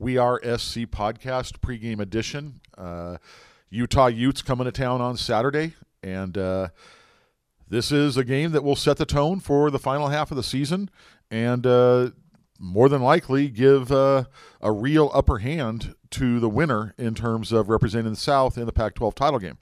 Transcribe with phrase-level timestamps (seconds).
[0.00, 2.60] We Are SC podcast pregame edition.
[2.76, 3.16] Uh,
[3.68, 5.74] Utah Utes coming to town on Saturday,
[6.04, 6.68] and uh,
[7.68, 10.44] this is a game that will set the tone for the final half of the
[10.44, 10.88] season,
[11.32, 12.10] and uh,
[12.58, 14.24] more than likely give uh,
[14.60, 18.72] a real upper hand to the winner in terms of representing the South in the
[18.72, 19.58] Pac-12 title game.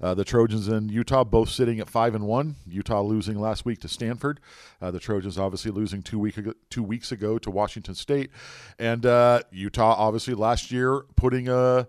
[0.00, 2.56] Uh, the Trojans and Utah both sitting at five and one.
[2.66, 4.40] Utah losing last week to Stanford.
[4.80, 8.30] Uh, the Trojans obviously losing two week ago, two weeks ago to Washington State,
[8.78, 11.86] and uh, Utah obviously last year putting a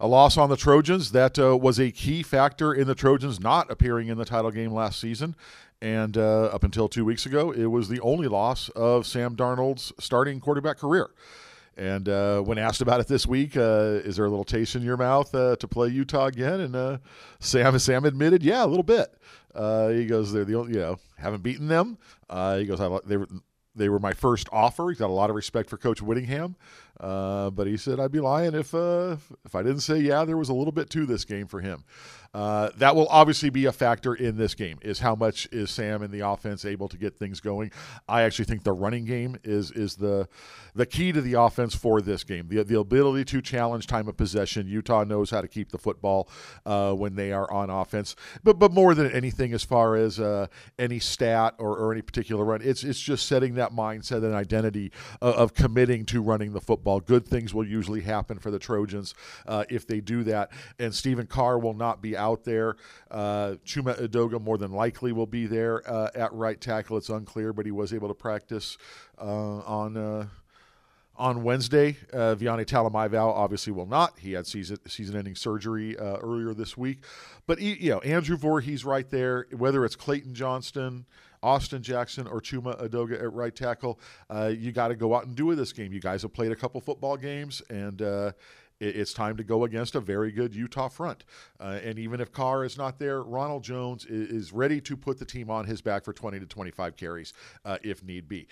[0.00, 3.70] a loss on the Trojans that uh, was a key factor in the Trojans not
[3.70, 5.36] appearing in the title game last season.
[5.82, 9.92] And uh, up until two weeks ago, it was the only loss of Sam Darnold's
[9.98, 11.10] starting quarterback career.
[11.76, 14.82] And uh, when asked about it this week, uh, is there a little taste in
[14.82, 16.60] your mouth uh, to play Utah again?
[16.60, 16.98] And uh,
[17.40, 19.12] Sam Sam admitted, yeah, a little bit.
[19.54, 21.98] Uh, he goes, they're the only, you know, haven't beaten them.
[22.30, 23.28] Uh, he goes, they were
[23.74, 24.88] they were my first offer.
[24.88, 26.56] He's got a lot of respect for Coach Whittingham,
[27.00, 30.54] but he said I'd be lying if if I didn't say yeah, there was a
[30.54, 31.84] little bit to this game for him.
[32.34, 34.76] Uh, that will obviously be a factor in this game.
[34.82, 37.70] Is how much is Sam and the offense able to get things going?
[38.08, 40.28] I actually think the running game is is the
[40.74, 42.48] the key to the offense for this game.
[42.48, 44.66] The the ability to challenge time of possession.
[44.66, 46.28] Utah knows how to keep the football
[46.66, 48.16] uh, when they are on offense.
[48.42, 52.44] But but more than anything, as far as uh, any stat or, or any particular
[52.44, 54.90] run, it's it's just setting that mindset and identity
[55.22, 56.83] of, of committing to running the football.
[57.00, 59.14] Good things will usually happen for the Trojans
[59.46, 60.50] uh, if they do that.
[60.78, 62.76] And Stephen Carr will not be out there.
[63.10, 66.96] Uh, Chuma Edoga more than likely will be there uh, at right tackle.
[66.96, 68.76] It's unclear, but he was able to practice
[69.18, 70.26] uh, on uh,
[71.16, 71.96] on Wednesday.
[72.12, 74.18] Uh, Talamaivao obviously will not.
[74.18, 77.04] He had season season-ending surgery uh, earlier this week.
[77.46, 79.46] But you know, Andrew Voorhees right there.
[79.56, 81.06] Whether it's Clayton Johnston,
[81.44, 84.00] Austin Jackson, or Chuma Edoga at right tackle,
[84.30, 85.92] uh, you got to go out and do it this game.
[85.92, 88.32] You guys have played a couple football games, and uh,
[88.80, 91.24] it's time to go against a very good Utah front.
[91.60, 95.24] Uh, and even if Carr is not there, Ronald Jones is, ready to put the
[95.24, 97.32] team on his back for 20 to 25 carries
[97.64, 98.46] uh, if need be.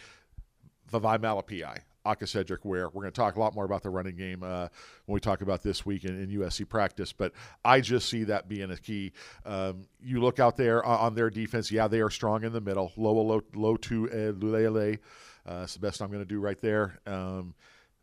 [0.93, 2.89] Vavae Malepeai, Aca'Cedric Ware.
[2.89, 4.69] We're going to talk a lot more about the running game uh,
[5.07, 7.33] when we talk about this week in, in, USC practice, but
[7.65, 9.13] I just see that being a key.
[9.45, 12.93] Um, you look out there on, their defense, yeah, they are strong in the middle.
[12.97, 14.99] Loa low, low to uh, Lulele.
[15.45, 17.01] Uh, that's the best I'm going to do right there.
[17.07, 17.55] Um,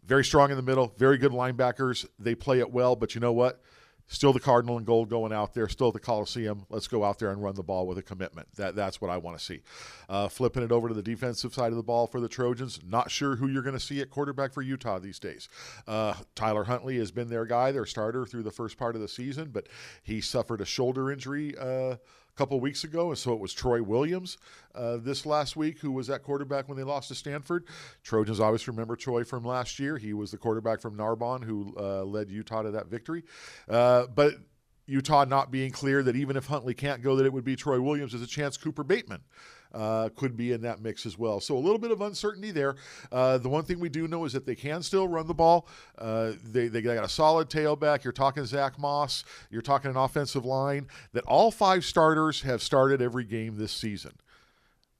[0.05, 2.05] very strong in the middle, very good linebackers.
[2.17, 3.61] They play it well, but you know what?
[4.12, 6.66] Still the Cardinal and Gold going out there, still the Coliseum.
[6.70, 8.47] Let's go out there and run the ball with a commitment.
[8.56, 9.62] That, that's what I want to see.
[10.09, 13.12] Uh, flipping it over to the defensive side of the ball for the Trojans, not
[13.12, 15.47] sure who you're going to see at quarterback for Utah these days.
[15.88, 19.08] Uh, Tyler Huntley has been their guy, their starter through the first part of the
[19.08, 19.68] season, but
[20.02, 21.56] he suffered a shoulder injury.
[21.56, 21.97] Uh,
[22.39, 24.38] couple weeks ago, and so it was Troy Williams
[24.73, 27.66] uh, this last week who was at quarterback when they lost to Stanford.
[28.01, 29.97] Trojans always remember Troy from last year.
[29.97, 33.25] He was the quarterback from Narbonne who uh, led Utah to that victory.
[33.67, 34.35] Uh, but
[34.85, 37.81] Utah not being clear that even if Huntley can't go, that it would be Troy
[37.81, 38.13] Williams.
[38.13, 39.19] There's a chance Cooper Bateman
[39.74, 41.40] uh, could be in that mix as well.
[41.40, 42.75] So a little bit of uncertainty there.
[43.12, 45.68] Uh, the one thing we do know is that they can still run the ball.
[45.97, 48.03] Uh, they, they got a solid tailback.
[48.03, 49.24] You're talking Zach Moss.
[49.50, 54.13] You're talking an offensive line that all five starters have started every game this season.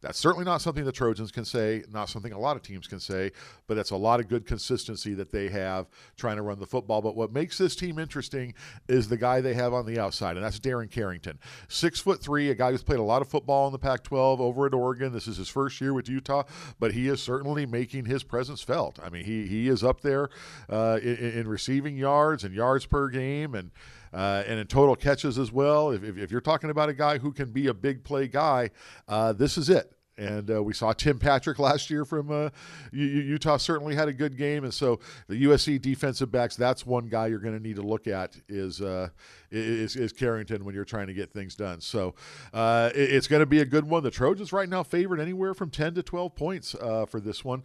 [0.02, 3.02] That's certainly not something the Trojans can say, not something a lot of teams can
[3.02, 3.32] say,
[3.68, 7.02] but that's a lot of good consistency that they have trying to run the football.
[7.02, 8.54] But what makes this team interesting
[8.88, 11.38] is the guy they have on the outside, and that's Darren Carrington.
[11.68, 14.40] Six foot three, a guy who's played a lot of football in the Pac 12
[14.40, 15.12] over at Oregon.
[15.12, 16.44] This is his first year with Utah,
[16.80, 19.00] but he is certainly making his presence felt.
[19.04, 20.30] I mean, he, he is up there
[20.70, 23.72] uh, in, in receiving yards and yards per game and
[24.14, 25.92] uh, and in total catches as well.
[25.92, 28.72] If, if, if, you're talking about a guy who can be a big play guy,
[29.08, 29.96] uh, this is it.
[30.18, 32.50] And uh, we saw Tim Patrick last year from uh,
[32.92, 33.56] Utah.
[33.56, 36.58] Certainly had a good game, and so the USC defensive backs.
[36.58, 39.10] That's one guy you're going to need to look at is, uh,
[39.50, 41.80] is is Carrington when you're trying to get things done.
[41.80, 42.16] So
[42.54, 44.04] uh, it's going to be a good one.
[44.04, 47.64] The Trojans right now favored anywhere from 10 to 12 points uh, for this one.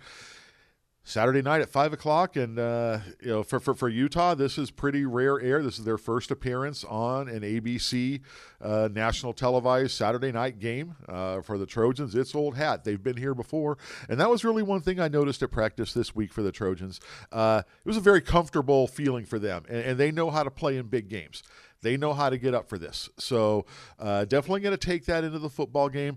[1.07, 4.71] Saturday night at five o'clock, and uh, you know, for, for, for Utah, this is
[4.71, 5.63] pretty rare air.
[5.63, 8.23] This is their first appearance on an ABC
[8.63, 12.15] uh, national televised Saturday night game uh, for the Trojans.
[12.15, 12.85] It's old hat.
[12.85, 13.77] They've been here before,
[14.09, 17.01] and that was really one thing I noticed at practice this week for the Trojans.
[17.31, 20.51] Uh, it was a very comfortable feeling for them, and, and, they know how to
[20.51, 21.43] play in big games.
[21.83, 23.11] They know how to get up for this.
[23.19, 23.67] So
[23.99, 26.17] uh, definitely going to take that into the football game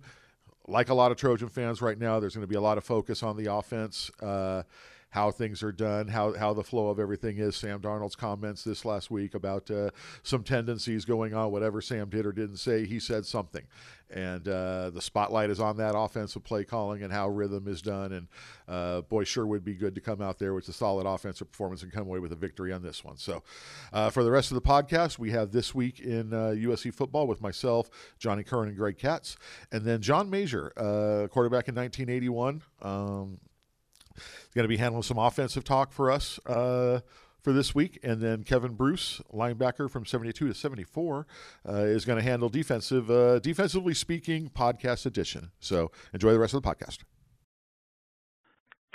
[0.68, 2.84] like a lot of Trojan fans right now, there's going to be a lot of
[2.84, 4.12] focus on the offense.
[4.22, 4.64] Uh,
[5.10, 7.56] how things are done, how how the flow of everything is.
[7.56, 9.90] Sam Darnold's comments this last week about uh,
[10.24, 11.52] some tendencies going on.
[11.52, 13.64] Whatever Sam did or didn't say, he said something,
[14.10, 18.12] and uh, the spotlight is on that offensive play calling and how rhythm is done.
[18.12, 18.28] And
[18.68, 21.84] uh, boy, sure would be good to come out there with a solid offensive performance
[21.84, 23.18] and come away with a victory on this one.
[23.18, 23.44] So,
[23.94, 27.28] uh, for the rest of the podcast, we have this week in USC uh, football
[27.28, 27.90] with myself,
[28.20, 29.38] Johnny Curran, and Greg Katz,
[29.72, 32.62] and then John Mazur, uh, quarterback in 1981.
[32.82, 33.40] Um,
[34.54, 37.02] going to be handling some offensive talk for us uh,
[37.42, 38.00] for this week.
[38.04, 41.28] And then Kevin Bruce, linebacker from 72 to 74,
[41.68, 45.52] uh, is going to handle defensive, uh, defensively speaking, podcast edition.
[45.60, 47.00] So enjoy the rest of the podcast.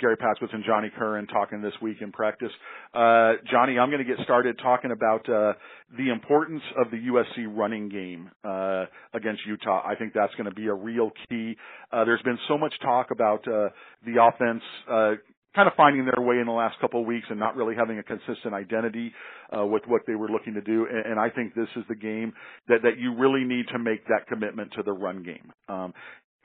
[0.03, 2.51] Garry Paskwietz and Johnny Curran talking this week in practice.
[2.93, 5.53] Uh, Johnny, I'm going to get started talking about uh,
[5.97, 8.83] the importance of the USC running game uh,
[9.13, 9.81] against Utah.
[9.87, 11.55] I think that's going to be a real key.
[11.89, 13.69] Uh, there's been so much talk about uh,
[14.05, 14.61] the offense
[14.91, 15.11] uh,
[15.55, 17.99] kind of finding their way in the last couple of weeks and not really having
[17.99, 19.13] a consistent identity
[19.55, 20.87] uh, with what they were looking to do.
[20.91, 22.33] And, and I think this is the game
[22.67, 25.53] that that you really need to make that commitment to the run game.
[25.69, 25.93] Um,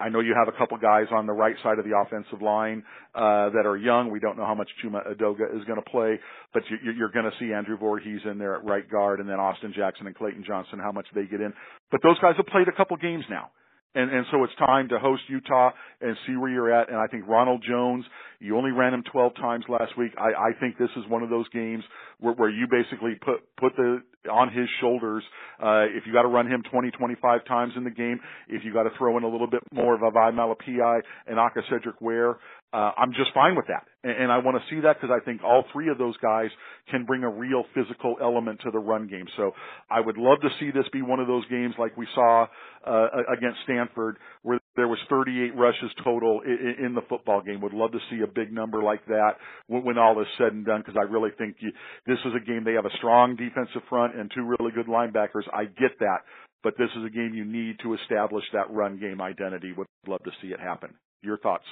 [0.00, 2.84] I know you have a couple guys on the right side of the offensive line
[3.14, 4.10] uh, that are young.
[4.10, 6.20] We don't know how much Chuma Edoga is going to play,
[6.54, 9.40] but you, you're going to see Andrew Voorhees in there at right guard, and then
[9.40, 10.78] Austin Jackson and Clayton Johnston.
[10.78, 11.52] How much they get in,
[11.90, 13.50] but those guys have played a couple games now.
[13.94, 15.70] And, and so it's time to host Utah
[16.00, 16.88] and see where you're at.
[16.88, 18.05] And I think Ronald Jones,
[18.38, 20.12] you only ran him 12 times last week.
[20.19, 21.82] I, I think this is one of those games
[22.20, 25.25] where, where you basically put, put the, on his shoulders.
[25.62, 28.73] Uh, if you got to run him 20, 25 times in the game, if you
[28.73, 32.37] got to throw in a little bit more of a Vai Malepeai and Aca'Cedric Ware,
[32.70, 33.85] uh, I'm just fine with that.
[34.05, 36.50] And, and I want to see that because I think all three of those guys
[36.91, 39.25] can bring a real physical element to the run game.
[39.38, 39.53] So
[39.91, 42.47] I would love to see this be one of those games like we saw
[42.87, 47.61] uh, against Stanford where there was 38 rushes total in, the football game.
[47.62, 49.32] Would love to see a big number like that
[49.67, 51.73] when, when all is said and done because I really think you,
[52.06, 55.49] this is a game they have a strong defensive front and two really good linebackers.
[55.55, 56.19] I get that,
[56.62, 59.73] but this is a game you need to establish that run game identity.
[59.73, 60.94] Would love to see it happen.
[61.23, 61.65] Your thoughts?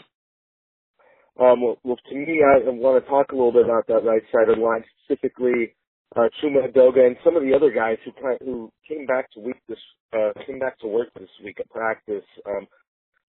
[1.41, 4.23] Um, well, well, to me, I want to talk a little bit about that right
[4.33, 5.75] side of the line, specifically
[6.17, 8.13] uh, Chuma Edoga and some of the other guys who
[8.45, 9.79] who came back to week this
[10.15, 12.25] uh, came back to work this week at practice.
[12.47, 12.67] Um,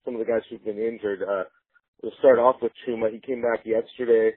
[0.04, 1.22] some of the guys who've been injured.
[1.22, 1.44] Uh,
[2.02, 3.12] we'll start off with Chuma.
[3.12, 4.32] He came back yesterday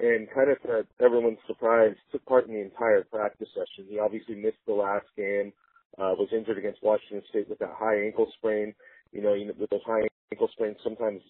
[0.00, 3.88] and kind of to everyone's surprise took part in the entire practice session.
[3.90, 5.52] He obviously missed the last game.
[5.98, 8.74] Uh, was injured against Washington State with that high ankle sprain.
[9.12, 11.20] You know, with those high ankle sprains, sometimes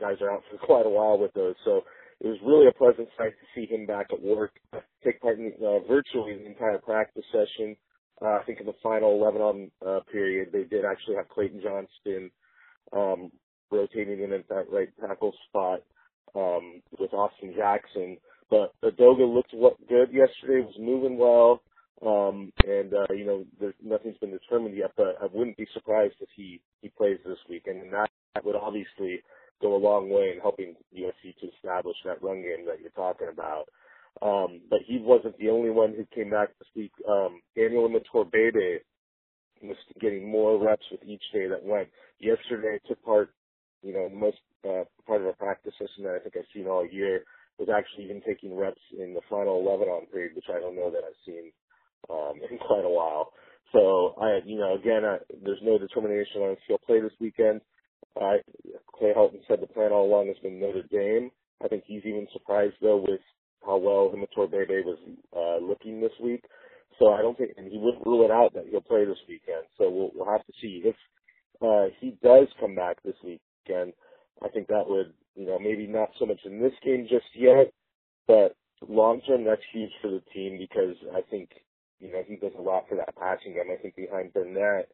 [0.00, 1.54] guys are out for quite a while with those.
[1.64, 1.82] So
[2.20, 4.52] it was really a pleasant sight to see him back at work,
[5.04, 7.76] take part in uh, virtually the entire practice session.
[8.22, 11.60] Uh, I think in the final 11 on uh, period, they did actually have Clayton
[11.62, 12.30] Johnston
[12.92, 13.30] um,
[13.70, 15.80] rotating in at that right tackle spot
[16.34, 18.16] um, with Austin Jackson.
[18.48, 21.60] But Edoga looked what good yesterday, was moving well.
[22.04, 26.14] Um, and, uh, you know, there's, nothing's been determined yet, but I wouldn't be surprised
[26.20, 27.82] if he, he plays this weekend.
[27.82, 29.20] And that, that would obviously
[29.62, 33.28] go a long way in helping USC to establish that run game that you're talking
[33.32, 33.64] about.
[34.22, 36.92] Um, but he wasn't the only one who came back this week.
[37.08, 38.80] Um, Daniel Imatorbhebhe
[39.62, 41.88] was getting more reps with each day that went.
[42.20, 43.30] Yesterday took part,
[43.82, 46.86] you know, most uh, part of a practice session that I think I've seen all
[46.86, 47.24] year
[47.58, 50.90] was actually even taking reps in the final 11 on period, which I don't know
[50.92, 51.52] that I've seen
[52.10, 53.32] um, in quite a while.
[53.72, 57.60] So I, you know, again, I, there's no determination on if he'll play this weekend.
[58.20, 58.38] Uh,
[58.98, 61.30] Clay Helton said the plan all along has been Notre Dame.
[61.62, 63.20] I think he's even surprised though with
[63.64, 64.98] how well Imatorbhebhe was
[65.36, 66.44] uh, looking this week.
[66.98, 69.66] So I don't think, and he wouldn't rule it out that he'll play this weekend.
[69.76, 70.96] So we'll, we'll have to see if
[71.60, 73.92] uh, he does come back this weekend.
[74.42, 77.72] I think that would, you know, maybe not so much in this game just yet,
[78.26, 78.56] but
[78.86, 81.50] long term that's huge for the team because I think,
[82.00, 83.70] you know, he does a lot for that passing game.
[83.72, 84.88] I think behind Burnett,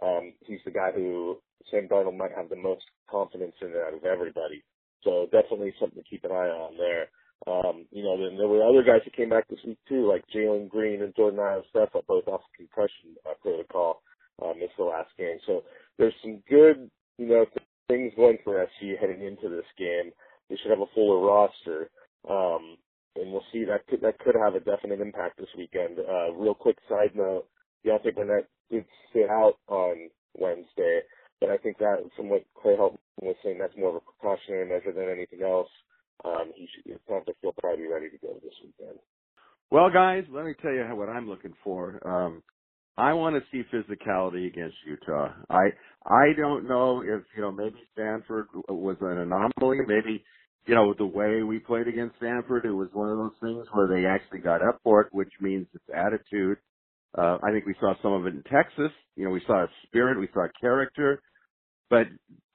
[0.00, 1.38] um, he's the guy who
[1.70, 4.62] Sam Darnold might have the most confidence in out of everybody.
[5.04, 7.08] So definitely something to keep an eye on there.
[7.46, 10.24] Um, you know, then there were other guys who came back this week too, like
[10.34, 14.02] Jalen Greene and Jordan Iosefa, both off the concussion uh, protocol,
[14.40, 15.38] uh, missed the last game.
[15.46, 15.64] So
[15.98, 20.12] there's some good, you know, th- things going for SC heading into this game.
[20.48, 21.90] They should have a fuller roster.
[22.28, 22.76] Um,
[23.16, 25.98] and we'll see that could, that could have a definite impact this weekend.
[25.98, 27.46] Uh, real quick side note,
[27.84, 31.00] Deontay Burnett did sit out on Wednesday,
[31.40, 34.68] but I think that from what Clay Helton was saying, that's more of a precautionary
[34.68, 35.68] measure than anything else.
[36.24, 38.98] Um, he should, like he'll probably ready to go this weekend.
[39.70, 42.00] Well, guys, let me tell you what I'm looking for.
[42.06, 42.42] Um,
[42.96, 45.32] I want to see physicality against Utah.
[45.50, 45.70] I
[46.04, 49.78] I don't know if you know maybe Stanford was an anomaly.
[49.86, 50.22] Maybe
[50.66, 53.88] you know, the way we played against Stanford, it was one of those things where
[53.88, 56.58] they actually got up for it, which means it's attitude.
[57.16, 58.90] Uh, I think we saw some of it in Texas.
[59.16, 61.20] You know, we saw spirit, we saw character.
[61.90, 62.06] But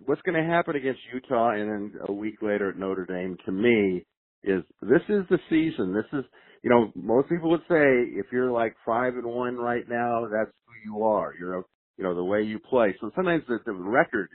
[0.05, 3.51] what's going to happen against Utah and then a week later at Notre Dame, to
[3.51, 4.03] me,
[4.43, 5.93] is this is the season.
[5.93, 6.25] This is,
[6.63, 7.85] you know, most people would say
[8.17, 11.33] if you're like five and one right now, that's who you are.
[11.39, 11.63] You're,
[11.97, 12.95] you know, the way you play.
[12.99, 14.29] So sometimes the, the record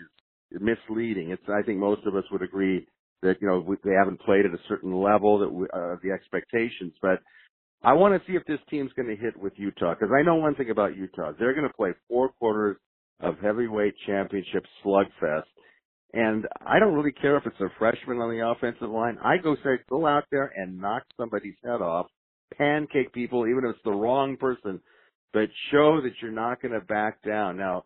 [0.53, 1.31] is misleading.
[1.31, 2.87] It's, I think most of us would agree
[3.23, 6.11] that you know we, they haven't played at a certain level that we, uh, the
[6.13, 6.93] expectations.
[7.01, 7.21] But
[7.85, 10.37] I want to see if this team's going to hit with Utah because I know
[10.37, 12.77] one thing about Utah: they're going to play four quarters
[13.21, 15.45] of heavyweight championship slugfest.
[16.15, 19.17] And I don't really care if it's a freshman on the offensive line.
[19.25, 22.07] I go say, go out there and knock somebody's head off,
[22.59, 24.81] pancake people, even if it's the wrong person,
[25.33, 27.57] but show that you're not going to back down.
[27.57, 27.85] Now,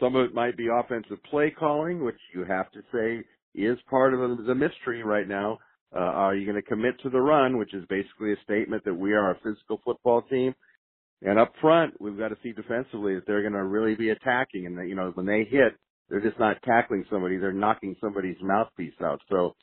[0.00, 3.24] some of it might be offensive play calling, which you have to say
[3.54, 5.58] is part of the mystery right now.
[5.94, 8.94] Uh, are you going to commit to the run, which is basically a statement that
[8.94, 10.54] we are a physical football team?
[11.22, 14.66] And up front, we've got to see defensively that they're going to really be attacking,
[14.66, 15.74] and that, you know when they hit,
[16.08, 19.20] they're just not tackling somebody; they're knocking somebody's mouthpiece out.
[19.30, 19.54] So,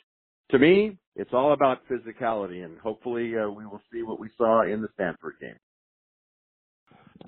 [0.52, 4.64] to me, it's all about physicality, and hopefully, uh, we will see what we saw
[4.64, 5.58] in the Stanford game.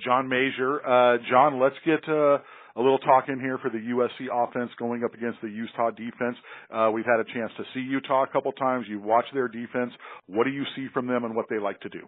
[0.03, 2.39] John Mazur, uh, John, let's get uh,
[2.75, 6.35] a little talk in here for the USC offense going up against the Utah defense.
[6.73, 8.85] Uh, we've had a chance to see Utah a couple times.
[8.89, 9.91] You've watched their defense.
[10.27, 12.01] What do you see from them and what they like to do?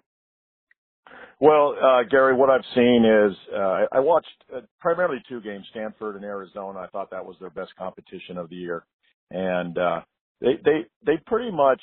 [1.39, 6.15] Well, uh, Gary, what I've seen is uh, I watched uh, primarily two games, Stanford
[6.15, 6.79] and Arizona.
[6.79, 8.83] I thought that was their best competition of the year,
[9.29, 10.01] and uh,
[10.41, 11.81] they they they pretty much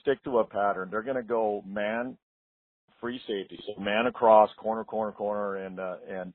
[0.00, 0.88] stick to a pattern.
[0.90, 2.16] They're going to go man
[3.00, 6.32] free safety, so man across, corner, corner, corner, and uh, and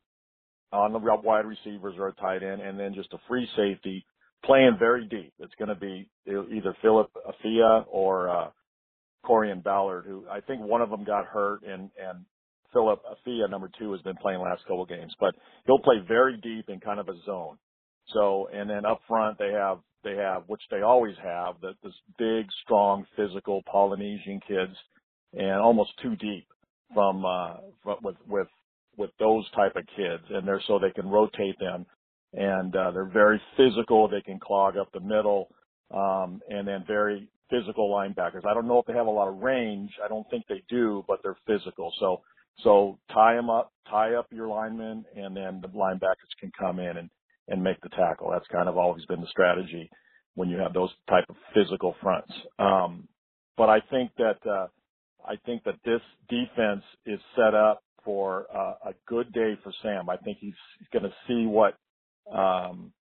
[0.71, 4.05] on the wide receivers or a tight end, and then just a free safety
[4.45, 5.33] playing very deep.
[5.39, 8.49] It's going to be either Philip Afia or uh,
[9.25, 12.25] Corrion Ballard, who I think one of them got hurt, and and
[12.73, 15.35] Philip Afia, number two, has been playing last couple games, but
[15.65, 17.57] he'll play very deep in kind of a zone.
[18.13, 21.93] So, and then up front they have they have which they always have that this
[22.17, 24.75] big, strong, physical Polynesian kids,
[25.33, 26.47] and almost too deep
[26.93, 27.57] from uh
[28.03, 28.47] with with
[29.01, 31.85] with those type of kids, and they're so they can rotate them,
[32.33, 34.07] and uh, they're very physical.
[34.07, 35.49] They can clog up the middle,
[35.93, 38.45] um, and then very physical linebackers.
[38.45, 39.91] I don't know if they have a lot of range.
[40.03, 41.91] I don't think they do, but they're physical.
[41.99, 42.21] So
[42.63, 46.97] so tie them up, tie up your linemen, and then the linebackers can come in
[46.97, 47.09] and
[47.47, 48.29] and make the tackle.
[48.31, 49.89] That's kind of always been the strategy
[50.35, 52.31] when you have those type of physical fronts.
[52.59, 53.07] Um,
[53.57, 54.67] but I think that uh,
[55.25, 60.09] I think that this defense is set up for uh, a good day for Sam.
[60.09, 61.75] I think he's, he's going to see what
[62.33, 62.93] um,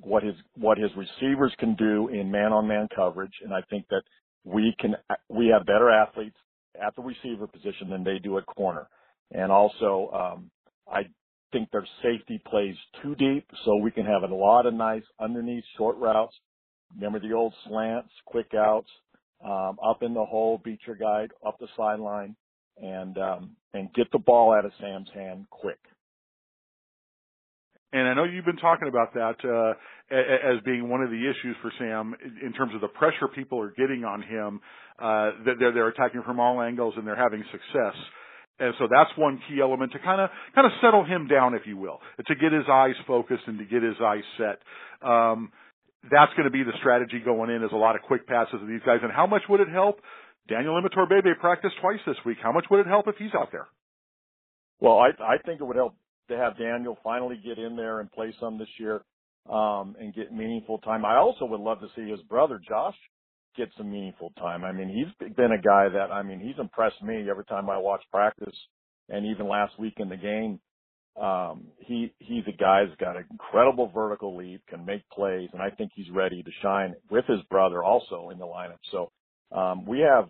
[0.00, 4.02] what his what his receivers can do in man-on-man coverage, and I think that
[4.44, 4.96] we can
[5.28, 6.36] we have better athletes
[6.80, 8.88] at the receiver position than they do at corner.
[9.30, 10.50] And also, um,
[10.90, 11.02] I
[11.52, 15.64] think their safety plays too deep, so we can have a lot of nice underneath
[15.76, 16.34] short routes.
[16.94, 18.88] Remember the old slants, quick outs,
[19.44, 22.36] um, up in the hole, beat your guy up the sideline,
[22.80, 25.78] and um, and get the ball out of Sam's hand quick.
[27.92, 29.74] And I know you've been talking about that uh,
[30.10, 33.72] as being one of the issues for Sam in terms of the pressure people are
[33.76, 34.60] getting on him.
[34.98, 37.94] Uh, they're, they're attacking from all angles and they're having success.
[38.58, 41.62] And so that's one key element to kind of kind of settle him down, if
[41.66, 44.60] you will, to get his eyes focused and to get his eyes set.
[45.06, 45.52] Um,
[46.10, 47.62] that's going to be the strategy going in.
[47.62, 49.00] Is a lot of quick passes to these guys.
[49.02, 50.00] And how much would it help?
[50.48, 52.38] Daniel Imatorbhebhe practiced twice this week.
[52.42, 53.68] How much would it help if he's out there?
[54.80, 55.94] Well, I I think it would help
[56.28, 59.02] to have Daniel finally get in there and play some this year
[59.48, 61.04] um, and get meaningful time.
[61.04, 62.96] I also would love to see his brother Josh
[63.56, 64.64] get some meaningful time.
[64.64, 67.78] I mean, he's been a guy that I mean he's impressed me every time I
[67.78, 68.56] watch practice,
[69.08, 70.60] and even last week in the game.
[71.20, 75.60] Um, he he's a guy that's got an incredible vertical leap, can make plays, and
[75.60, 78.78] I think he's ready to shine with his brother also in the lineup.
[78.90, 79.10] So
[79.54, 80.28] um, we have,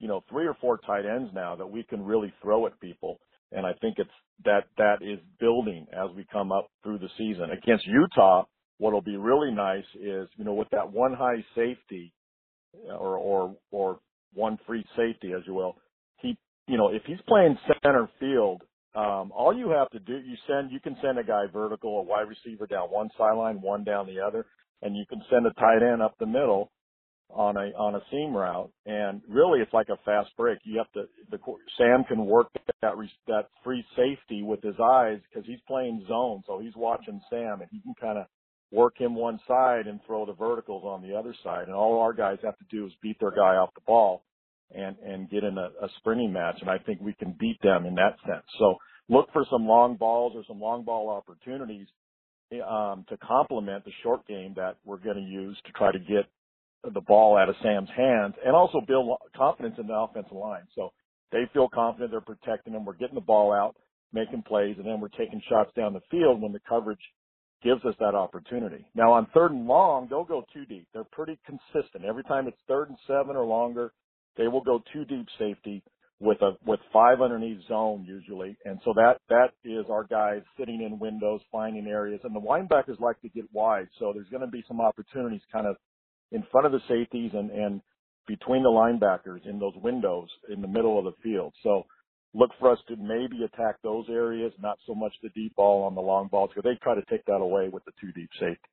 [0.00, 3.18] you know, three or four tight ends now that we can really throw at people
[3.52, 4.10] and I think it's
[4.44, 7.50] that that is building as we come up through the season.
[7.50, 8.44] Against Utah,
[8.78, 12.12] what'll be really nice is, you know, with that one high safety
[12.88, 14.00] or or or
[14.34, 15.76] one free safety, as you will,
[16.18, 18.62] he, you know, if he's playing center field,
[18.94, 22.02] um, all you have to do, you send, you can send a guy vertical, a
[22.02, 24.46] wide receiver down one sideline, one down the other,
[24.82, 26.70] and you can send a tight end up the middle
[27.30, 30.58] on a on a seam route, and really it's like a fast break.
[30.64, 31.38] You have to the
[31.76, 32.94] Sam can work that
[33.26, 37.68] that free safety with his eyes because he's playing zone, so he's watching Sam, and
[37.70, 38.26] he can kind of
[38.70, 41.66] work him one side and throw the verticals on the other side.
[41.66, 44.24] And all our guys have to do is beat their guy off the ball
[44.74, 46.56] and, and get in a, a sprinting match.
[46.60, 48.44] And I think we can beat them in that sense.
[48.58, 48.76] So
[49.08, 51.86] look for some long balls or some long ball opportunities
[52.68, 56.26] um, to complement the short game that we're going to use to try to get
[56.82, 60.66] the ball out of Sam's hands and also build confidence in the offensive line.
[60.74, 60.90] So
[61.32, 62.84] they feel confident they're protecting them.
[62.84, 63.76] We're getting the ball out,
[64.12, 67.00] making plays, and then we're taking shots down the field when the coverage
[67.62, 68.86] gives us that opportunity.
[68.94, 70.86] Now on third and long, they'll go too deep.
[70.92, 72.04] They're pretty consistent.
[72.08, 73.92] Every time it's third and seven or longer,
[74.36, 75.82] they will go too deep safety
[76.20, 78.56] with a with five underneath zone usually.
[78.64, 82.20] And so that that is our guys sitting in windows, finding areas.
[82.24, 83.88] And the linebackers like to get wide.
[83.98, 85.76] So there's gonna be some opportunities kind of
[86.32, 87.80] in front of the safeties and, and
[88.26, 91.54] between the linebackers in those windows in the middle of the field.
[91.62, 91.84] So
[92.34, 95.94] look for us to maybe attack those areas, not so much the deep ball on
[95.94, 98.68] the long balls, because they try to take that away with the two deep safety.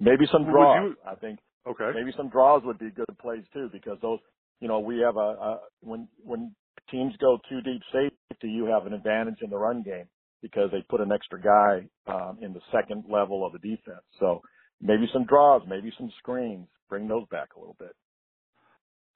[0.00, 0.94] Maybe some draws.
[0.94, 1.40] You, I think.
[1.66, 1.90] Okay.
[1.94, 4.20] Maybe some draws would be good plays too, because those,
[4.60, 6.54] you know, we have a, a when when
[6.90, 10.06] teams go two deep safety, you have an advantage in the run game
[10.40, 14.04] because they put an extra guy um, in the second level of the defense.
[14.20, 14.40] So
[14.80, 16.66] maybe some draws, maybe some screens.
[16.88, 17.94] Bring those back a little bit.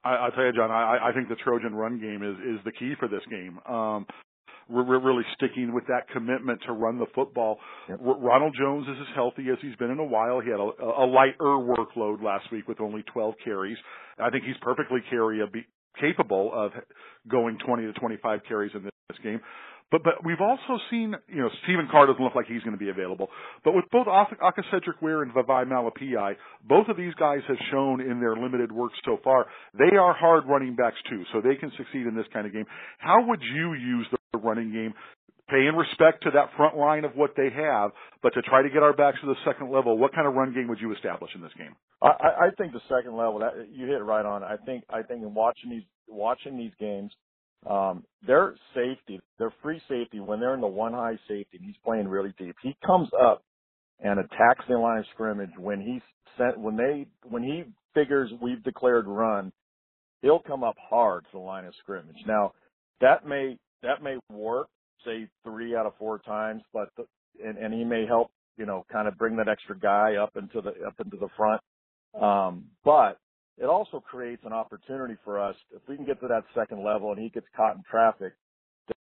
[0.03, 0.69] I, will tell you, John.
[0.69, 3.57] I, I think the Trojan run game is is the key for this game.
[3.67, 4.05] Um,
[4.69, 7.59] we're, we're really sticking with that commitment to run the football.
[7.89, 7.99] Yep.
[8.01, 10.39] Ronald Jones is as healthy as he's been in a while.
[10.39, 13.77] He had a, a lighter workload last week with only 12 carries.
[14.19, 15.41] I think he's perfectly carry
[15.99, 16.71] capable of
[17.29, 18.91] going 20 to 25 carries in this
[19.23, 19.39] game.
[19.91, 22.83] But but we've also seen, you know, Stephen Carr doesn't look like he's going to
[22.83, 23.29] be available.
[23.63, 26.35] But with both Aca'Cedric Ware and Vavae Malepeai,
[26.67, 29.45] both of these guys have shown in their limited work so far
[29.77, 32.65] they are hard running backs too, so they can succeed in this kind of game.
[32.97, 34.95] How would you use the running game?
[35.53, 37.91] Paying respect to that front line of what they have,
[38.23, 40.51] but to try to get our backs to the second level, what kind of run
[40.51, 41.75] game would you establish in this game?
[42.01, 44.43] I, I think the second level that you hit it right on.
[44.43, 47.11] I think I think in watching these watching these games,
[47.69, 52.07] um, their safety, their free safety, when they're in the one high safety, he's playing
[52.07, 52.55] really deep.
[52.63, 53.43] He comes up
[53.99, 56.01] and attacks the line of scrimmage when he's
[56.35, 59.51] sent when they when he figures we've declared run,
[60.23, 62.17] he'll come up hard to the line of scrimmage.
[62.25, 62.53] Now
[63.01, 64.67] that may that may work,
[65.05, 67.05] say three out of four times, but the,
[67.43, 70.61] and, and he may help you know kind of bring that extra guy up into
[70.61, 71.61] the up into the front.
[72.19, 73.17] Um, but
[73.57, 77.11] it also creates an opportunity for us if we can get to that second level
[77.11, 78.33] and he gets caught in traffic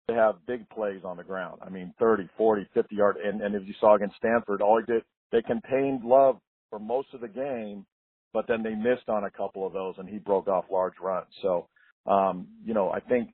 [0.09, 1.61] to have big plays on the ground.
[1.65, 3.17] I mean, 30, 40, 50 yard.
[3.17, 6.39] And, and as you saw against Stanford, all he did, they contained Love
[6.71, 7.85] for most of the game,
[8.33, 11.27] but then they missed on a couple of those and he broke off large runs.
[11.43, 11.69] So,
[12.07, 13.31] um, you know, I think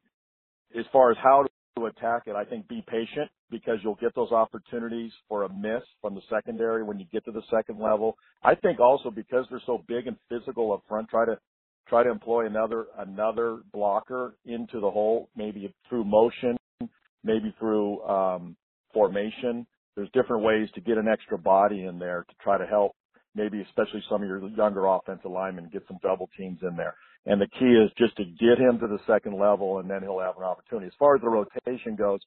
[0.79, 1.44] as far as how
[1.76, 5.82] to attack it, I think be patient because you'll get those opportunities for a miss
[6.00, 8.16] from the secondary when you get to the second level.
[8.42, 11.38] I think also because they're so big and physical up front, try to
[11.88, 16.56] try to employ another another blocker into the hole, maybe through motion,
[17.24, 18.56] maybe through um,
[18.92, 19.66] formation.
[19.96, 22.92] There's different ways to get an extra body in there to try to help
[23.35, 26.94] maybe especially some of your younger offensive linemen get some double teams in there.
[27.26, 30.20] And the key is just to get him to the second level and then he'll
[30.20, 30.88] have an opportunity.
[30.88, 32.20] As far as the rotation goes,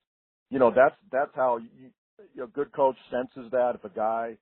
[0.50, 1.92] you know, that's that's how you,
[2.34, 3.76] you know, good coach senses that.
[3.76, 4.38] If a guy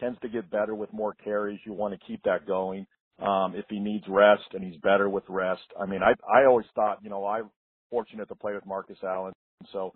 [0.00, 2.86] tends to get better with more carries, you want to keep that going.
[3.20, 6.66] Um, if he needs rest and he's better with rest, I mean, I I always
[6.74, 7.50] thought, you know, I'm
[7.90, 9.34] fortunate to play with Marcus Allen,
[9.72, 9.92] so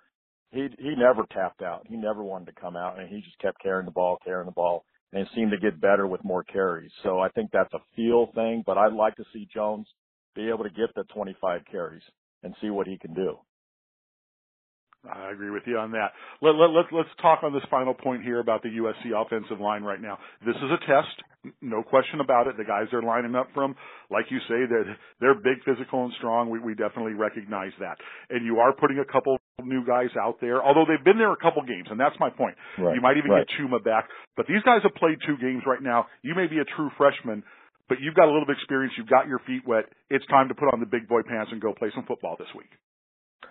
[0.52, 1.86] he he never tapped out.
[1.88, 4.52] He never wanted to come out, and he just kept carrying the ball, carrying the
[4.52, 6.90] ball, and it seemed to get better with more carries.
[7.02, 9.86] So I think that's a feel thing, but I'd like to see Jones
[10.34, 12.02] be able to get the 25 carries
[12.42, 13.38] and see what he can do.
[15.12, 16.12] I agree with you on that.
[16.42, 19.82] Let, let, let, let's talk on this final point here about the USC offensive line
[19.82, 20.18] right now.
[20.44, 22.56] This is a test, no question about it.
[22.56, 23.76] The guys they're lining up from,
[24.10, 26.50] like you say, they're, they're big, physical, and strong.
[26.50, 27.96] We, we definitely recognize that.
[28.30, 31.36] And you are putting a couple new guys out there, although they've been there a
[31.36, 32.56] couple games, and that's my point.
[32.78, 33.46] Right, you might even right.
[33.46, 34.08] get Chuma back.
[34.36, 36.06] But these guys have played two games right now.
[36.20, 37.42] You may be a true freshman,
[37.88, 38.92] but you've got a little bit of experience.
[38.98, 39.84] You've got your feet wet.
[40.10, 42.48] It's time to put on the big boy pants and go play some football this
[42.54, 42.70] week.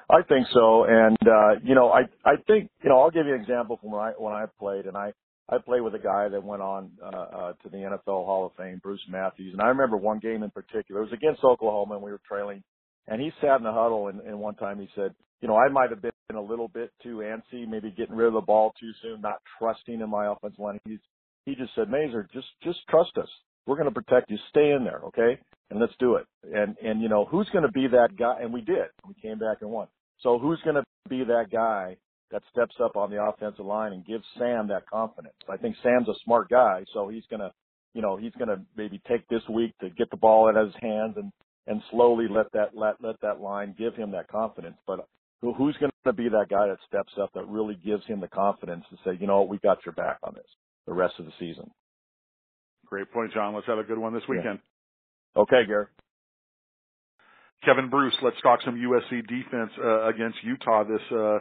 [0.09, 3.33] I think so, and uh, you know, I I think you know I'll give you
[3.33, 5.13] an example from when I when I played, and I
[5.49, 8.51] I played with a guy that went on uh, uh, to the NFL Hall of
[8.55, 11.01] Fame, Bruce Matthews, and I remember one game in particular.
[11.01, 12.63] It was against Oklahoma, and we were trailing,
[13.07, 15.69] and he sat in the huddle, and, and one time he said, you know, I
[15.69, 18.91] might have been a little bit too antsy, maybe getting rid of the ball too
[19.01, 20.79] soon, not trusting in my offensive line.
[20.85, 20.99] He's
[21.45, 23.29] he just said, Mazur, just just trust us.
[23.67, 24.37] We're going to protect you.
[24.49, 25.39] Stay in there, okay?
[25.69, 26.25] And let's do it.
[26.43, 28.37] And and you know who's going to be that guy?
[28.41, 28.87] And we did.
[29.07, 29.87] We came back and won.
[30.21, 31.97] So who's going to be that guy
[32.31, 35.35] that steps up on the offensive line and gives Sam that confidence.
[35.49, 37.51] I think Sam's a smart guy, so he's gonna,
[37.93, 40.75] you know, he's gonna maybe take this week to get the ball out of his
[40.81, 41.31] hands and
[41.67, 44.77] and slowly let that let let that line give him that confidence.
[44.85, 45.07] But
[45.41, 48.27] who, who's going to be that guy that steps up that really gives him the
[48.27, 50.45] confidence to say, you know, we got your back on this
[50.87, 51.69] the rest of the season.
[52.85, 53.55] Great point, John.
[53.55, 54.59] Let's have a good one this weekend.
[55.35, 55.41] Yeah.
[55.41, 55.87] Okay, Gary.
[57.63, 61.39] Kevin Bruce, let's talk some USC defense uh, against Utah this uh,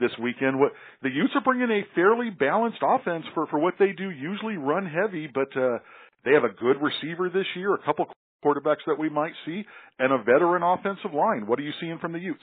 [0.00, 0.58] this weekend.
[0.58, 4.10] What the Utes are bringing a fairly balanced offense for for what they do.
[4.10, 5.78] Usually run heavy, but uh,
[6.24, 8.06] they have a good receiver this year, a couple
[8.44, 9.64] quarterbacks that we might see,
[9.98, 11.46] and a veteran offensive line.
[11.46, 12.42] What are you seeing from the Utes?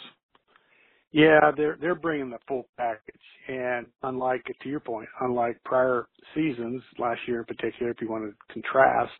[1.12, 3.16] Yeah, they're they're bringing the full package,
[3.48, 8.26] and unlike to your point, unlike prior seasons, last year in particular, if you want
[8.26, 9.14] to contrast,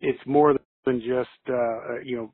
[0.00, 0.54] it's more
[0.84, 2.32] than just uh, you know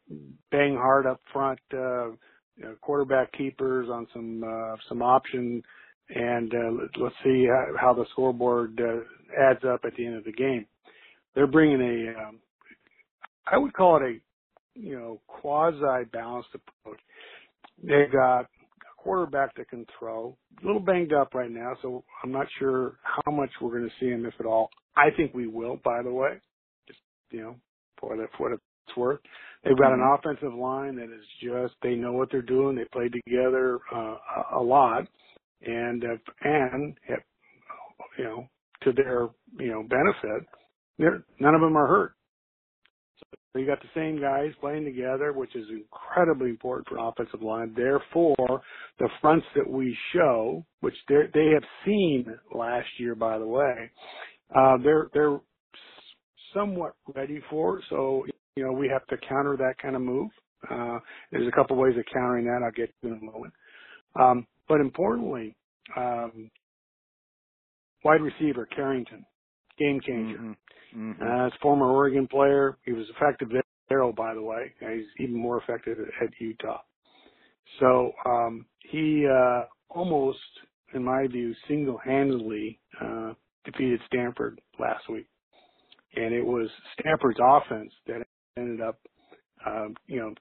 [0.50, 2.08] bang hard up front, uh,
[2.56, 5.62] you know, quarterback keepers on some uh, some option,
[6.10, 7.46] and uh, let's see
[7.80, 10.66] how, the scoreboard uh, adds up at the end of the game.
[11.34, 12.40] They're bringing a, um,
[13.50, 14.14] I would call it a,
[14.78, 17.00] you know, quasi balanced approach.
[17.82, 18.46] They've got a
[18.96, 20.36] quarterback that can throw.
[20.62, 23.94] A little banged up right now, so I'm not sure how much we're going to
[24.00, 24.70] see him, if at all.
[24.96, 26.40] I think we will, by the way.
[26.86, 27.56] Just you know,
[28.00, 29.20] for that for what it's worth.
[29.64, 30.28] They've got an mm-hmm.
[30.28, 32.76] offensive line that is just they know what they're doing.
[32.76, 34.16] They play together uh,
[34.56, 35.06] a lot,
[35.62, 36.96] and uh, and
[38.18, 38.48] you know
[38.82, 40.48] to their you know benefit,
[40.98, 42.14] none of them are hurt.
[43.52, 47.72] So you got the same guys playing together, which is incredibly important for offensive line.
[47.76, 48.60] Therefore,
[48.98, 53.90] the fronts that we show, which they have seen last year, by the way,
[54.54, 55.40] uh, they're they're
[56.54, 57.80] somewhat ready for.
[57.90, 58.24] So
[58.56, 60.30] you know we have to counter that kind of move.
[60.70, 60.98] Uh,
[61.30, 62.62] there's a couple ways of countering that.
[62.64, 63.54] I'll get to in a moment.
[64.18, 65.56] Um, but importantly,
[65.96, 66.50] um,
[68.04, 69.24] wide receiver Carrington,
[69.78, 70.38] game changer.
[70.38, 70.52] Mm-hmm.
[70.96, 71.22] Mm-hmm.
[71.22, 74.72] Uh, former Oregon player, he was effective there, by the way.
[74.80, 76.80] He's even more effective at, at Utah.
[77.80, 80.38] So um, he uh, almost,
[80.94, 83.32] in my view, single-handedly uh,
[83.64, 85.26] defeated Stanford last week,
[86.16, 88.98] and it was Stanford's offense that ended up,
[89.66, 90.34] um, you know,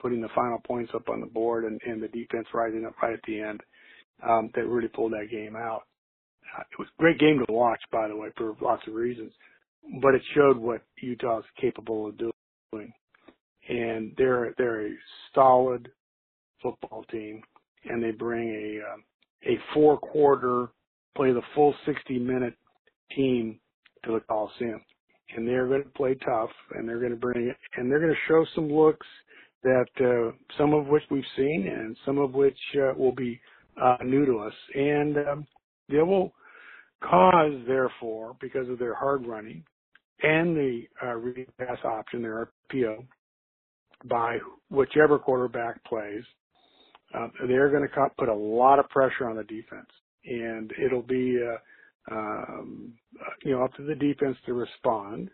[0.00, 3.14] putting the final points up on the board and, and the defense rising up right
[3.14, 3.60] at the end
[4.28, 5.82] um, that really pulled that game out.
[6.56, 9.32] Uh, it was a great game to watch, by the way, for lots of reasons
[10.00, 12.92] but it showed what Utah's capable of doing.
[13.68, 14.96] And they're they're a
[15.34, 15.90] solid
[16.62, 17.42] football team,
[17.84, 19.04] and they bring a um,
[19.46, 20.68] a four quarter
[21.16, 22.54] play the full 60 minute
[23.14, 23.58] team
[24.04, 24.80] to the Coliseum,
[25.36, 28.12] and they're going to play tough, and they're going to bring it, and they're going
[28.12, 29.06] to show some looks
[29.62, 33.40] that uh, some of which we've seen, and some of which uh, will be
[33.82, 35.46] uh, new to us, and um,
[35.88, 36.32] they will
[37.02, 39.64] cause, therefore, because of their hard running,
[40.22, 41.14] and the uh,
[41.58, 43.06] pass option, their RPO,
[44.04, 44.38] by
[44.70, 46.24] whichever quarterback plays,
[47.14, 49.88] uh, they're going to put a lot of pressure on the defense,
[50.24, 52.92] and it'll be uh, um,
[53.44, 55.30] you know up to the defense to respond.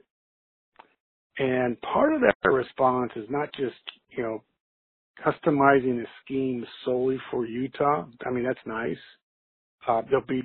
[1.38, 3.74] And part of that response is not just
[4.16, 4.44] you know
[5.24, 8.06] customizing the scheme solely for Utah.
[8.24, 8.96] I mean that's nice.
[9.86, 10.42] Uh, there'll be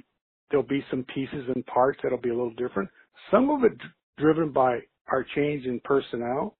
[0.49, 2.89] there'll be some pieces and parts that'll be a little different.
[3.31, 3.73] Some of it
[4.17, 4.79] driven by
[5.11, 6.55] our change in personnel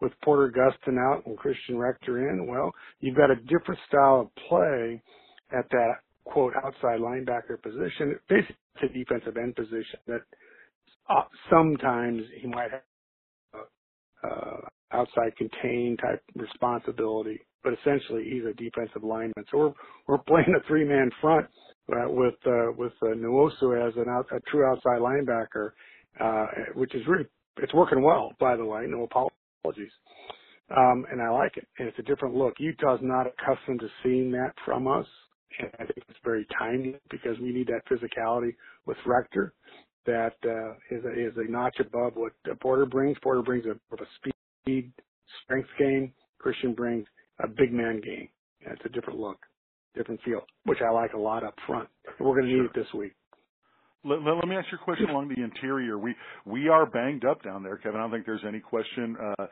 [0.00, 4.48] with Porter Gustin out and Christian Rector in, well, you've got a different style of
[4.48, 5.02] play
[5.56, 8.18] at that quote outside linebacker position.
[8.28, 10.20] Basically, it's a defensive end position that
[11.08, 12.82] uh, sometimes he might have
[13.54, 14.60] uh, uh,
[14.92, 19.44] outside contain type responsibility, but essentially he's a defensive lineman.
[19.50, 19.72] So we're
[20.08, 21.46] we're playing a three man front
[21.92, 25.70] uh, with uh, with uh, Nwosu as an out, a true outside linebacker
[26.20, 27.26] uh, which is really
[27.58, 28.86] it's working well, by the way.
[28.86, 29.92] No apologies.
[30.76, 31.66] Um, and I like it.
[31.78, 32.54] And it's a different look.
[32.58, 35.06] Utah's not accustomed to seeing that from us.
[35.58, 39.54] And I think it's very timely because we need that physicality with Rector
[40.04, 43.16] that uh, is, a, is a notch above what Porter brings.
[43.22, 44.06] Porter brings a, a
[44.64, 44.92] speed,
[45.44, 46.12] strength game.
[46.38, 47.06] Christian brings
[47.42, 48.28] a big man game.
[48.60, 49.38] It's a different look,
[49.96, 51.88] different feel, which I like a lot up front.
[52.20, 53.12] We're going to need it this week.
[54.04, 55.98] Let, let, me ask you a question along the interior.
[55.98, 57.98] We we are banged up down there, Kevin.
[57.98, 59.16] I don't think there's any question.
[59.20, 59.46] Uh,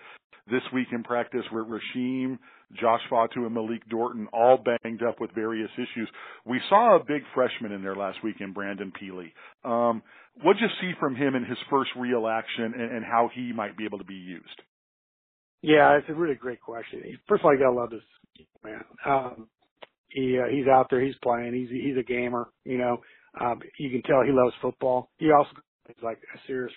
[0.49, 2.39] this week in practice, we're Rasheem,
[2.81, 6.09] Josh Fatu, and Malik Dorton all banged up with various issues.
[6.45, 9.33] We saw a big freshman in there last week in Brandon Pili.
[9.69, 10.03] Um,
[10.43, 13.77] what'd you see from him in his first real action, and, and how he might
[13.77, 14.63] be able to be used?
[15.63, 17.03] Yeah, it's a really great question.
[17.27, 18.85] First of all, you gotta love this man.
[19.07, 19.49] Um,
[20.09, 22.49] he uh, he's out there, he's playing, he's he's a gamer.
[22.65, 23.03] You know,
[23.41, 25.11] um, you can tell he loves football.
[25.19, 25.51] He also
[25.89, 26.73] is like a serious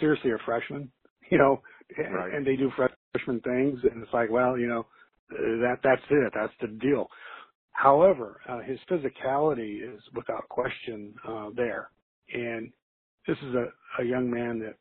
[0.00, 0.90] seriously a freshman.
[1.28, 1.60] You know,
[1.98, 2.34] right.
[2.34, 4.86] and they do freshman things, and it's like, well, you know,
[5.28, 7.08] that that's it, that's the deal.
[7.72, 11.90] However, uh, his physicality is without question uh, there,
[12.32, 12.70] and
[13.26, 14.76] this is a, a young man that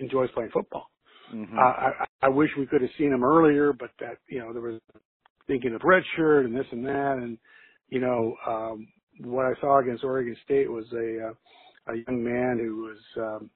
[0.00, 0.88] enjoys playing football.
[1.34, 1.58] Mm-hmm.
[1.58, 1.90] Uh, I,
[2.22, 4.80] I wish we could have seen him earlier, but that you know there was
[5.46, 7.38] thinking of red shirt and this and that, and
[7.88, 8.88] you know um,
[9.20, 13.50] what I saw against Oregon State was a uh, a young man who was um,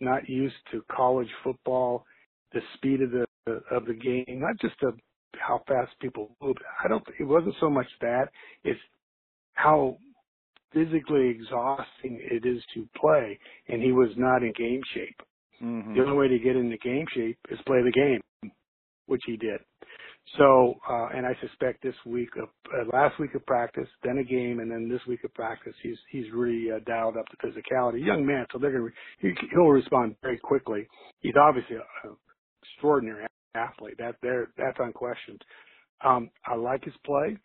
[0.00, 2.04] not used to college football,
[2.52, 3.26] the speed of the
[3.70, 4.92] of the game, not just the
[5.38, 6.56] how fast people move.
[6.84, 7.04] I don't.
[7.18, 8.28] It wasn't so much that
[8.64, 8.80] it's
[9.54, 9.98] how
[10.72, 15.20] physically exhausting it is to play, and he was not in game shape.
[15.62, 15.94] Mm-hmm.
[15.94, 18.52] The only way to get into game shape is play the game,
[19.06, 19.60] which he did.
[20.38, 24.24] So, uh, and I suspect this week of uh, last week of practice, then a
[24.24, 28.04] game, and then this week of practice, he's he's really uh, dialed up the physicality.
[28.06, 30.86] Young man, so they're gonna he, he'll respond very quickly.
[31.20, 32.16] He's obviously an
[32.62, 33.96] extraordinary athlete.
[33.98, 35.42] That there that's unquestioned.
[36.04, 37.38] Um, I like his play,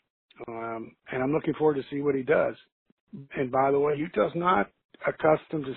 [0.47, 2.55] um, and I'm looking forward to see what he does.
[3.37, 4.71] And by the way, Utah's not
[5.07, 5.73] accustomed to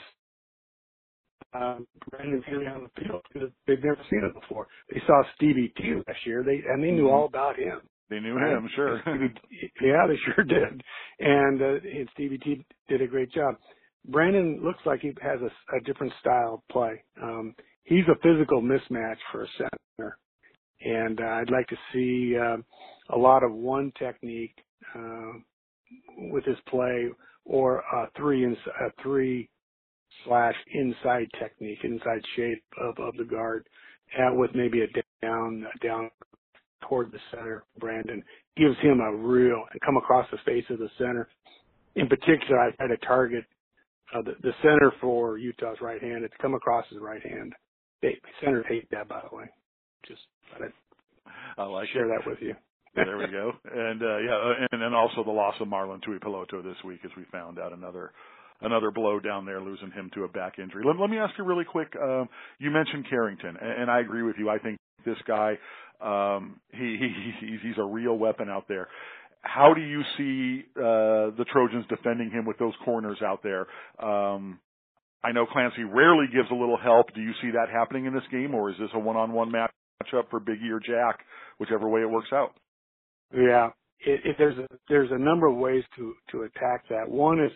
[1.55, 4.69] um, Brandon Henry on the field because they've never seen it before.
[4.93, 7.11] They saw Stevie T last year, they and they knew Mhm.
[7.11, 7.81] all about him.
[8.11, 8.59] They knew Right?
[8.59, 9.03] him, sure.
[9.83, 10.83] Yeah, they sure did.
[11.21, 13.57] And, uh, and Stevie T did a great job.
[14.07, 17.05] Brandon looks like he has a, a different style of play.
[17.23, 20.19] Um, he's a physical mismatch for a center,
[20.81, 24.57] and uh, I'd like to see uh, a lot of one technique
[24.95, 25.33] uh,
[26.33, 27.09] with his play,
[27.45, 29.51] or a three ins- a three
[30.25, 33.67] slash inside technique, inside shape of, of the guard,
[34.17, 34.87] and with maybe a
[35.25, 36.11] down down
[36.89, 37.65] toward the center.
[37.79, 38.23] Brandon
[38.57, 41.29] gives him a real and come across the face of the center.
[41.97, 43.45] In particular, I try to target
[44.15, 46.25] uh, the, the center for Utah's right hand.
[46.25, 47.53] It's come across his right hand.
[48.03, 49.45] They centers hate that, by the way.
[50.07, 50.21] Just
[50.53, 50.73] thought I'd
[51.57, 52.19] I like share it.
[52.19, 52.55] that with you.
[52.95, 53.53] there we go.
[53.73, 57.11] And uh yeah, and then also the loss of Marlon Tui Tuipulotu this week as
[57.17, 58.13] we found out another
[58.61, 60.85] another blow down there, losing him to a back injury.
[60.87, 61.95] Let, let me ask you really quick.
[62.01, 64.51] Um, you mentioned Carrington, and, and I agree with you.
[64.51, 65.59] I think this guy,
[66.01, 68.89] um, he, he he's, he's a real weapon out there.
[69.43, 73.67] How do you see uh, the Trojans defending him with those corners out there?
[74.03, 74.59] Um,
[75.23, 77.15] I know Clancy rarely gives a little help.
[77.15, 80.41] Do you see that happening in this game, or is this a one-on-one matchup for
[80.41, 81.21] Biggie or Jack,
[81.59, 82.53] whichever way it works out?
[83.35, 83.69] Yeah,
[84.01, 87.09] it, it, there's a there's a number of ways to to attack that.
[87.09, 87.51] One is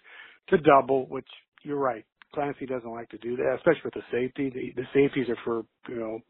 [0.51, 1.29] to double, which
[1.65, 2.05] you're right.
[2.35, 4.51] Clancy doesn't like to do that, especially with the safety.
[4.51, 6.21] The, the safeties are for you know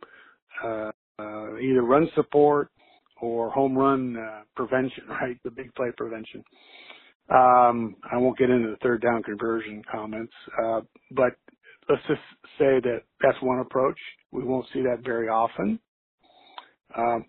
[0.64, 2.70] uh, uh, either run support
[3.22, 5.38] or home run uh, prevention, right?
[5.44, 6.44] The big play prevention.
[7.30, 10.32] Um, I won't get into the third down conversion comments,
[10.64, 11.32] uh, but
[11.88, 12.20] let's just
[12.58, 13.98] say that that's one approach.
[14.32, 15.80] We won't see that very often.
[16.96, 17.26] Um,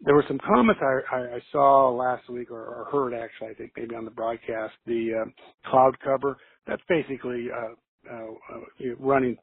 [0.00, 3.72] there were some comments I, I, saw last week or, or heard actually, I think
[3.76, 6.36] maybe on the broadcast, the uh, cloud cover.
[6.66, 9.36] That's basically uh, uh, uh, running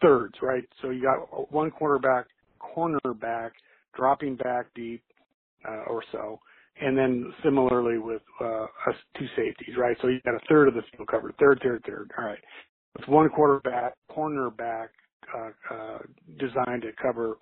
[0.00, 0.62] thirds, right?
[0.80, 2.26] So you got one quarterback,
[2.60, 3.50] cornerback
[3.96, 5.02] dropping back deep
[5.68, 6.40] uh, or so,
[6.80, 9.96] and then similarly with uh, us two safeties, right?
[10.00, 12.10] So you got a third of the field covered, third, third, third.
[12.16, 12.38] All right,
[12.96, 14.88] with one quarterback, cornerback
[16.38, 17.36] designed to cover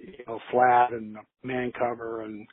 [0.00, 2.46] you know, flat and man cover and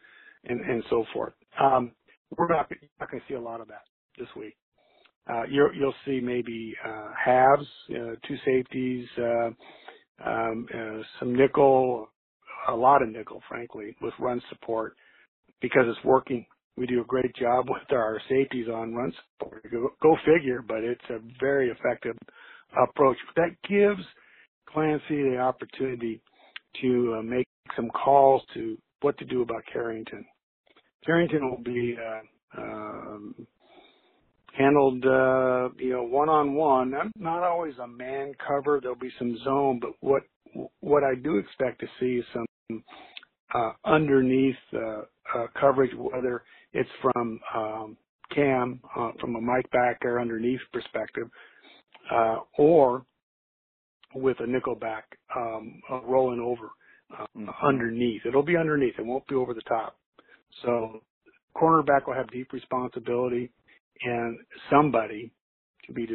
[0.46, 1.34] and, and so forth.
[1.62, 1.94] Um,
[2.38, 3.84] we're not, not going to see a lot of that
[4.20, 4.56] this week.
[5.30, 9.50] Uh, you'll, you'll see maybe uh, halves, uh, two safeties, uh,
[10.26, 12.10] um, uh, some nickel,
[12.70, 14.96] a lot of nickel, frankly, with run support
[15.62, 16.46] because it's working.
[16.78, 19.64] We do a great job with our safeties on run support.
[19.72, 22.16] Go, go figure, but it's a very effective
[22.90, 23.18] approach.
[23.36, 24.06] That gives
[24.70, 26.22] Clancy the opportunity
[26.82, 30.26] to uh, make some calls to what to do about Carrington.
[31.06, 33.48] Carrington will be uh, um,
[34.58, 36.94] handled, uh, you know, one on one.
[37.18, 38.80] Not always a man cover.
[38.82, 40.24] There'll be some zone, but what
[40.80, 42.84] what I do expect to see is some
[43.54, 45.02] uh, underneath uh,
[45.36, 47.98] uh, coverage, whether it's from um,
[48.34, 51.30] Cam, uh, from a Mike backer underneath perspective,
[52.58, 53.06] or
[54.20, 56.72] with a nickel back um, uh, rolling over
[57.20, 57.68] uh, Mm-hmm.
[57.68, 58.24] underneath.
[58.28, 58.96] It'll be underneath.
[59.00, 59.98] It won't be over the top.
[60.64, 61.02] So
[61.58, 63.52] cornerback will have deep responsibility,
[64.04, 64.40] and
[64.72, 65.34] somebody
[65.88, 66.08] to be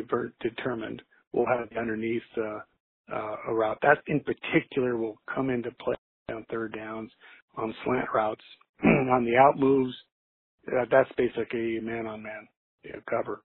[0.42, 2.60] determined will have the underneath uh,
[3.14, 3.78] uh, a route.
[3.82, 5.96] That in particular will come into play
[6.30, 7.10] on third downs,
[7.56, 8.44] on slant routes,
[8.84, 9.94] on the out moves,
[10.68, 12.48] uh, that's basically man on man
[13.10, 13.44] cover.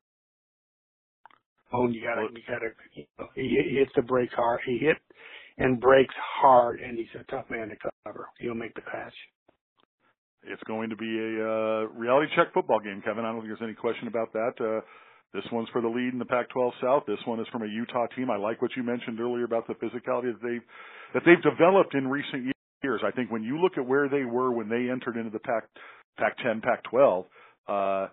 [1.74, 4.62] Oh, you gotta, you gotta, you know, he, he hits the brakes hard.
[4.66, 4.98] He hit
[5.58, 7.76] and breaks hard, and he's a tough man to
[8.06, 8.30] cover.
[8.40, 9.14] He'll make the catch.
[10.44, 13.26] It's going to be a uh, reality check football game, Kevin.
[13.26, 14.54] I don't think there's any question about that.
[14.62, 14.82] Uh,
[15.34, 17.04] this one's for the lead in the Pac-12 South.
[17.06, 18.30] This one is from a Utah team.
[18.32, 20.62] I like what you mentioned earlier about the physicality that they've
[21.14, 22.54] that they've developed in recent
[22.84, 23.02] years.
[23.06, 25.64] I think when you look at where they were when they entered into the Pac
[26.18, 27.26] Pac-10, Pac-12,
[27.68, 28.08] uh,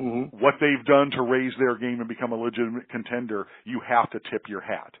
[0.00, 0.36] mm-hmm.
[0.36, 4.20] what they've done to raise their game and become a legitimate contender, you have to
[4.30, 4.94] tip your hat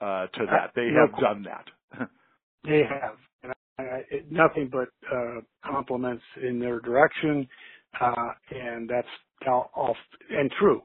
[0.00, 0.72] uh, to that.
[0.74, 2.08] They have done that.
[2.64, 3.16] they have.
[3.42, 7.46] And I, I, it, nothing but uh, compliments in their direction,
[8.00, 9.08] uh, and that's
[9.46, 9.96] all, all
[10.30, 10.82] and true.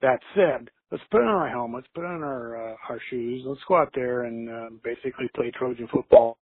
[0.00, 3.42] That said, let's put on our helmets, put on our uh, our shoes.
[3.46, 6.38] Let's go out there and uh, basically play Trojan football.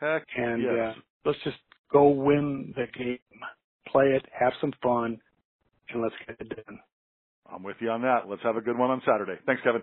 [0.00, 0.72] Heck, and yes.
[0.96, 1.56] uh, let's just
[1.92, 3.18] go win the game,
[3.88, 5.18] play it, have some fun,
[5.90, 6.80] and let's get it done.
[7.52, 8.28] I'm with you on that.
[8.28, 9.40] Let's have a good one on Saturday.
[9.46, 9.82] Thanks, Kevin.